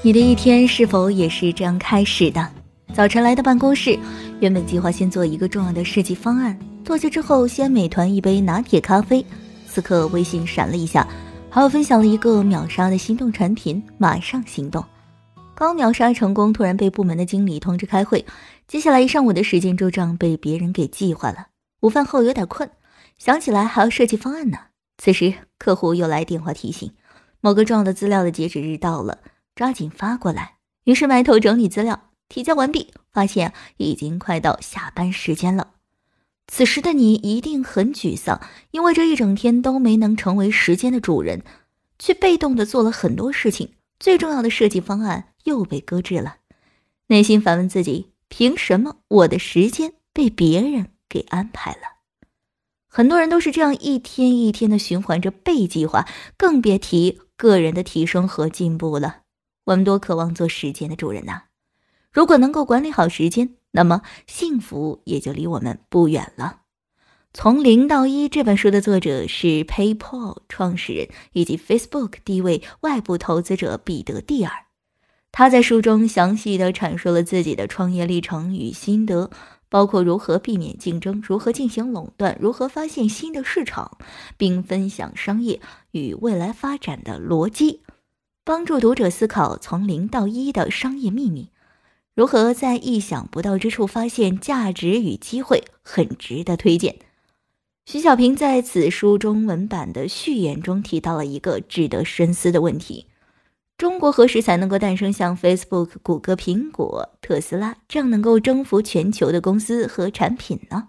[0.00, 2.48] 你的一天是否也是这样开始的？
[2.94, 3.98] 早晨来到办公室，
[4.38, 9.26] 原本计划先做一个重要的设计方案，坐下之后先美团一杯拿铁咖啡。
[9.66, 11.06] 此刻微信闪了一下，
[11.50, 14.84] 好友分享了一个秒杀的心动产品，马上行动。
[15.56, 18.24] 刚秒杀成功，突然被部门的经理通知开会，
[18.68, 21.48] 接下来一上午的时间就这样被别人给计划了。
[21.80, 22.70] 午饭后有点困，
[23.18, 24.58] 想起来还要设计方案呢。
[24.96, 26.92] 此时客户又来电话提醒，
[27.40, 29.18] 某个重要的资料的截止日到了。
[29.58, 30.54] 抓紧发过来。
[30.84, 35.72] 于是埋头整理资料，提交完毕，发现已经快到下班时间了。
[36.46, 38.40] 此时的你一定很沮丧，
[38.70, 41.42] 因为这一整天都没能成为时间的主人，
[41.98, 43.72] 却被动的做了很多事情。
[43.98, 46.36] 最重要的设计方案又被搁置了，
[47.08, 51.80] 内心反问自己：凭什么我的时间被别人给安排了？
[52.86, 59.22] 很多人都是这样一天一天的循环着被计划，更别提个人的提升和进步了。
[59.68, 61.42] 我们多渴望做时间的主人呐！
[62.10, 66.60] 如果能够管理好时间，那么幸福也就离我们不远了。
[67.34, 74.50] 从零到一这本书的作者是 PayPal 创始人以及 Facebook 第一位外部投资者彼得蒂尔。
[75.32, 79.30] 他在书中详细的阐述了自己的创业历程与心得，
[79.68, 83.98] 包括如何避免竞争、如何进行垄断、如何发现新的市场，
[84.38, 85.60] 并分享商业
[85.90, 87.82] 与未来发展的逻辑。
[88.48, 91.50] 帮助读者思考从零到一的商业秘密，
[92.14, 96.96] 如何在意想不到之处发现价值与机会，很值得推荐。
[97.84, 103.08] 徐小平在此书中文版的序言中提到了一个值得深思的问题：
[103.76, 110.88] 中国何时才能够诞生像 Facebook、谷歌、苹果、特斯拉这样能够征服全球的公司和产品呢？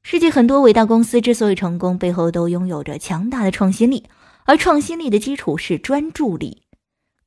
[0.00, 4.04] 世界很多伟大公司之所以成功，背后都拥有着强大的创新力。
[4.48, 6.62] 而创新力的基础是专注力。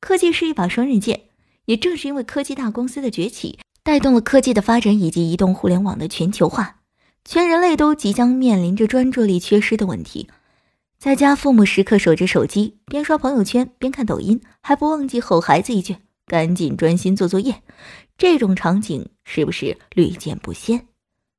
[0.00, 1.28] 科技是一把双刃剑，
[1.66, 6.80] 也正是因为科技大公司的崛起，带动了科技的发展以及移动互联网的全球化，
[7.24, 10.28] 全人类都即将面临着专注力缺失的问题。
[10.98, 15.96] 在家，父母时刻守着手机，边刷朋友圈边看抖音，还不忘记吼孩子一句
[16.26, 17.62] ：“赶紧专心做作业。”
[18.18, 20.88] 这种场景是不是屡见不鲜？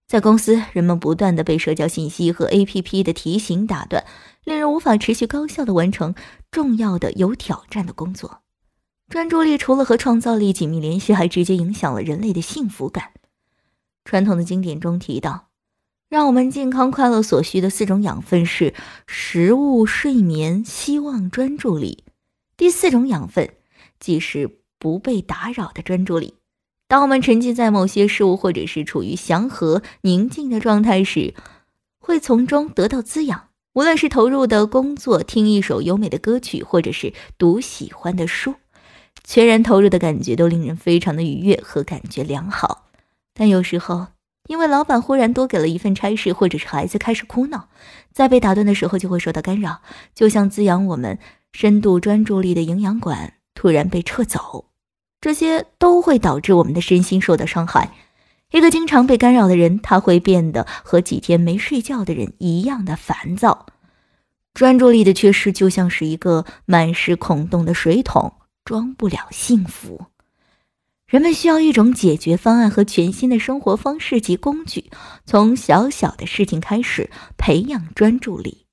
[0.07, 4.05] 在公司，人们不断的被社交信息和 APP 的提醒打断，
[4.43, 6.13] 令人无法持续高效的完成
[6.51, 8.41] 重要的、有挑战的工作。
[9.09, 13.11] 专注力除了和创造力紧密联系，还直接影响了人类的幸福感。
[14.05, 15.49] 传统的经典中提到，
[16.09, 18.73] 让我们健康快乐所需的四种养分是
[19.07, 22.03] 食物、睡眠、希望、专注力。
[22.55, 23.49] 第四种养分，
[23.99, 26.35] 即是不被打扰的专注力。
[26.93, 31.33] 当我们沉浸在某些事物，或者是处于祥和宁静的状态时，
[31.97, 33.47] 会从中得到滋养。
[33.73, 38.53] 无论是投入的工作、听一首优美的歌曲，或者是读喜欢的书，
[39.23, 42.85] 全然投入的感觉都令人非常的愉悦和感觉良好。
[43.33, 44.09] 但有时候，
[44.47, 47.69] 因为老板忽然多给了一份差事，或者是孩子开始哭闹，
[48.11, 49.81] 在被打断的时候就会受到干扰，
[50.13, 51.17] 就像滋养我们
[51.53, 54.65] 深度专注力的营养管突然被撤走。
[55.23, 57.93] 这些都会导致我们的身心受到伤害。
[58.51, 63.67] 一个经常被干扰的人，他会变得和几天没睡觉的人一样的烦躁。
[64.53, 68.33] 专注力的缺失就像是一个满是孔洞的水桶，
[68.65, 70.07] 装不了幸福。
[71.07, 74.91] 人们需要一种解决方案和全新的生活方式及工具，
[75.25, 78.65] 从小小的事情开始培养专注力。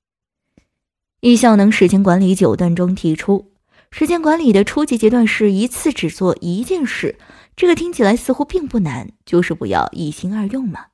[1.21, 3.50] 易效能时间管理九段中提出。
[3.91, 7.19] 时间管理的初级阶段是一次只做一件事，
[7.55, 10.85] 这个听起来似乎并不难，就是不要一心二用嘛。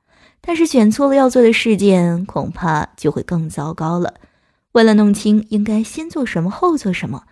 [0.41, 4.15] 但是选错了要做的事件，恐怕就会更糟糕了。
[4.71, 7.23] 为了弄清应该先做什么后做什么，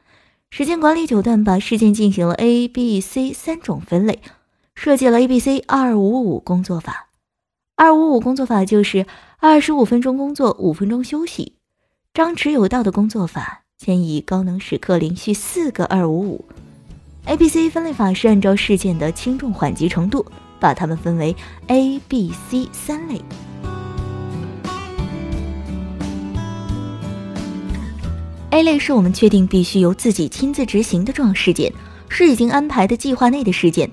[0.49, 4.21] 时间管理九段把事件进行了 A、B、C 三种分类，
[4.75, 7.09] 设计了 A、B、C 二五五工作法。
[7.75, 9.05] 二五五工作法就是
[9.39, 11.57] 二十五分钟工作，五分钟休息，
[12.13, 13.64] 张弛有道的工作法。
[13.77, 16.45] 建议高能时刻连续四个二五五
[17.25, 20.25] ，A B C 分类法是按照事件的轻重缓急程度，
[20.59, 21.35] 把它们分为
[21.67, 23.21] A B C 三类。
[28.51, 31.71] A 类是我们确定必须由自己亲自执行的重要事件，
[32.07, 33.91] 是已经安排的计划内的事件，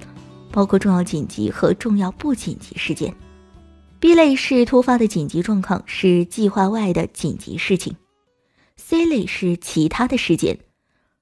[0.52, 3.12] 包括重要紧急和重要不紧急事件。
[3.98, 7.94] B 类是突发的紧急状况，是计划外的紧急事情。
[8.84, 10.58] C 类是其他的事件，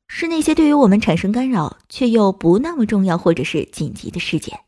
[0.08, 4.58] 是那些对于我们产生干扰却又不那么重要或者是紧急的事件。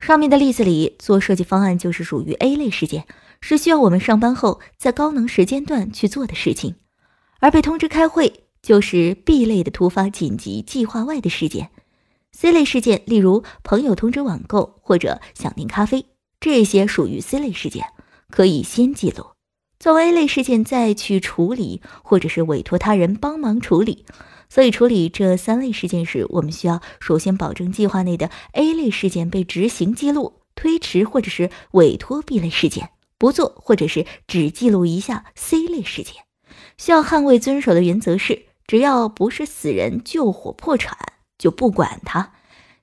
[0.00, 3.06] 上面的例子里，做设计方案就是属于 A 类事件，
[3.40, 6.74] 是需要我们上班后在高能时间段去做的事情；
[7.38, 11.70] 而被通知开会就是 B 类的突发紧急计划外的事件。
[12.36, 16.04] ；C 类事件，例如朋友通知网购或者想订咖啡，
[16.40, 17.86] 这些属于 C 类事件，
[18.28, 19.24] 可以先记录，
[19.82, 24.06] 作为 A 类事件再去处理，或者是委托他人帮忙处理。
[24.48, 36.14] 所以，处理这三类事件时，我们需要首先保证计划内的 A 类事件被执行记录，推迟或者是委托 B 类事件不做，或者是只记录一下 C 类事件。
[36.78, 40.96] 需要捍卫遵守的原则是：只要不是死人、救火、破产，
[41.36, 42.34] 就不管它。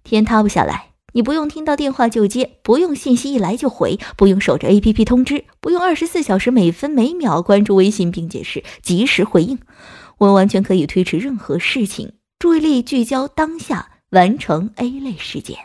[0.04, 9.60] 天塌不下来，你不用听到电话就接，不用信息一来就回，不用守着 APP 通知，不用二十四小时每分每秒关注微信并解释及时回应。
[10.18, 15.58] 我完全可以推迟任何事情，注意力聚焦当下，完成 A 类事件。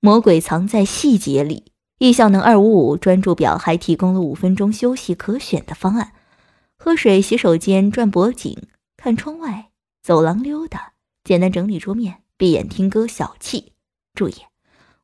[0.00, 1.64] 魔鬼藏在细节里。
[1.98, 6.12] 易效能二五五专注表还提供了五分钟休息可选的方案。
[6.76, 8.58] 喝水、洗手间、转脖颈、
[8.96, 9.70] 看窗外、
[10.02, 13.73] 走廊溜达、简单整理桌面、闭眼听歌、小憩。
[14.14, 14.34] 注意，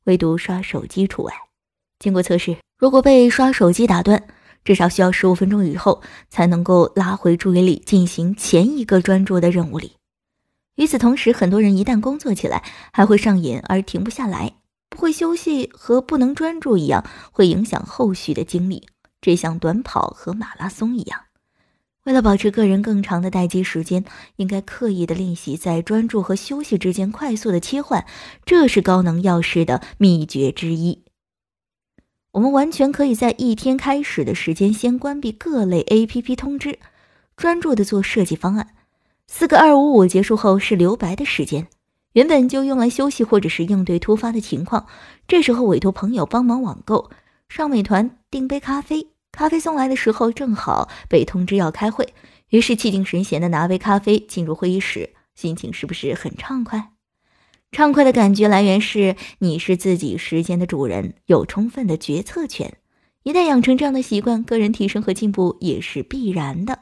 [0.05, 1.35] 唯独刷手机除外。
[1.99, 4.23] 经过测试，如果被刷手机打断，
[4.65, 9.93] 至少需要十五分钟以后才能够拉回注意力，进行前一个专注的任务里。
[10.77, 12.63] 与此同时，很多人一旦工作起来，
[12.93, 14.55] 还会上瘾而停不下来，
[14.89, 18.89] 不会休息和不能专注一样，会影响后续的精力。
[19.21, 21.21] 这像短跑和马拉松一样。
[22.05, 24.05] 为了保持个人更长的待机时间，
[24.37, 28.07] 应该刻意的练习在专注和休息之间快速的切换，
[28.47, 31.05] 这是高能钥匙的秘诀之一。
[32.33, 36.79] 我们完全可以在一天开始的时间先关闭各类 APP 通知，
[37.37, 38.69] 专注的做设计方案。
[39.27, 41.69] 四个二五五结束后是留白的时间，
[42.15, 44.87] 原本就用来休息或者是应对突发的情况。
[45.29, 47.11] 这时候委托朋友帮忙网购，
[47.49, 49.09] 上美团订杯咖啡。
[49.33, 52.13] 咖啡送来的时候，正好被通知要开会，
[52.49, 56.93] 于是气定神闲的拿杯咖啡进入会议室，心情是不是很畅快？
[57.73, 62.77] 畅快的感觉来源是你是自己时间的主人，有充分的决策权。
[63.23, 66.81] 一旦养成这样的习惯，个人提升和进步也是必然的。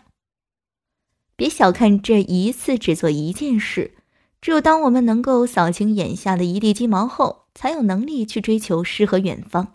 [1.36, 3.94] 别小看这一次只做一件事，
[4.40, 9.74] 只有当我们能够扫清眼下的一地鸡毛后，才有能力去追求诗和远方。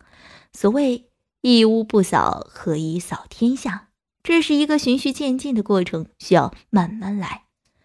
[0.52, 1.13] 所谓。
[1.46, 3.90] 一屋不扫，何以扫天下？
[4.24, 7.44] 这是一个循序渐进的过程，需要慢慢来。《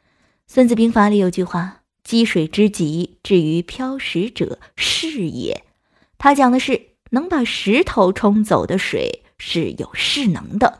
[0.46, 5.64] 孙子兵法》里有句话：“积水之急，至于漂石者，是也。”
[6.18, 10.78] 他讲的是能把石头冲走的水是有势能的。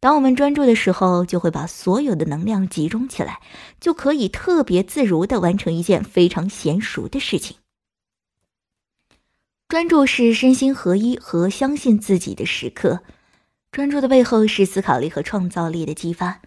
[0.00, 3.42] 当我们专注的时候，就会把所有的能量集中起来，
[3.78, 7.58] 就可以特别自如的完成一件非常娴熟的事情。
[9.68, 13.00] 专注是身心合一和相信自己的时刻。
[13.72, 16.40] 专注的背后是思考力和创造力的激发。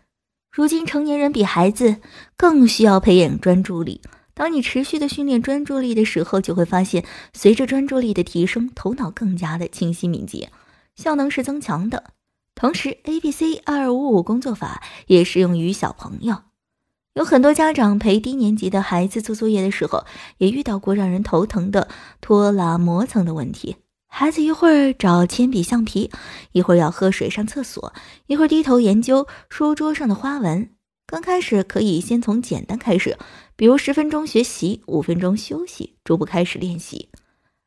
[0.50, 1.98] 如今成年人比孩子
[2.38, 4.02] 更需要培养专注力。
[4.34, 10.50] 当你持续的训练专注力的时候，就会发现，随着专注力的提升，头脑更加的清晰敏捷，
[10.96, 12.14] 效能是增强的。
[12.56, 16.44] 同时，A B C 二五五工作法也适用于小朋友。
[17.20, 20.06] 有很多家长陪低年级的孩子做作业的时候，
[20.38, 21.90] 也遇到过让人头疼的
[22.22, 23.76] 拖拉磨蹭的问题。
[24.08, 26.10] 孩子一会儿找铅笔橡皮，
[26.54, 27.94] 一会儿要喝水上厕所，
[28.28, 30.70] 一会儿低头研究书桌上的花纹。
[31.08, 33.18] 刚开始可以先从简单开始，
[33.58, 37.10] 比如十分钟学习，五分钟休息，逐步开始练习。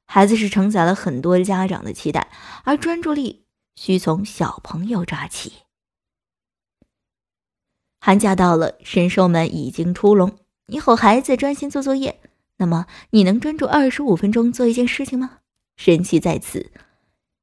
[0.06, 2.28] 孩子是承载了很多家长的期待，
[2.64, 3.44] 而专注力
[3.76, 5.52] 需从小朋友抓起。
[8.04, 10.32] 寒假到了，神兽们已经出笼。
[10.66, 12.18] 你吼孩子专心做作业，
[12.58, 15.38] 那么你能专注二十五分钟做一件事情吗？
[15.76, 16.72] 神奇在此，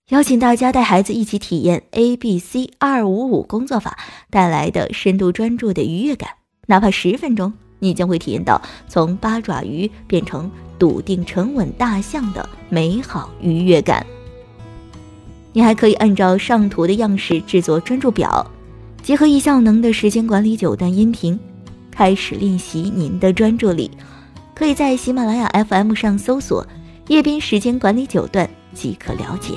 [0.10, 3.98] 邀请大家带孩子一起体验 A B C 二五五工作法
[4.30, 6.32] 带来的深度专注的愉悦感。
[6.68, 14.06] 哪怕十分钟，你将会体验到从八爪鱼变成笃定沉稳大象的美好愉悦感。
[15.54, 18.46] 你还可以按照上图的样式制作专注表。
[19.02, 21.40] 结合易效能的时间管理九段音频，
[21.90, 23.90] 开始练习您的专注力。
[24.54, 26.66] 可以在喜马拉雅 FM 上搜索
[27.08, 29.54] “叶斌时间管理九段”即可了解。